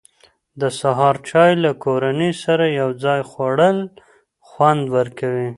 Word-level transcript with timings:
د 0.59 0.61
سهار 0.79 1.15
چای 1.29 1.51
له 1.63 1.71
کورنۍ 1.83 2.31
سره 2.43 2.65
یو 2.79 2.89
ځای 3.03 3.21
خوړل 3.29 3.77
خوند 4.47 4.83
ورکوي. 4.97 5.49